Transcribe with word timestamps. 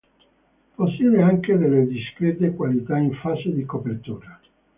Possiede 0.75 1.21
anche 1.21 1.55
delle 1.59 1.85
discrete 1.85 2.55
qualità 2.55 2.97
in 2.97 3.11
fase 3.21 3.53
di 3.53 3.63
copertura. 3.65 4.41